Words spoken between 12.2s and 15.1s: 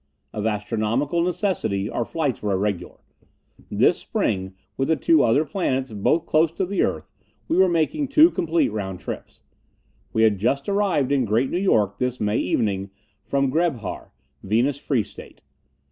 evening, from Grebhar, Venus Free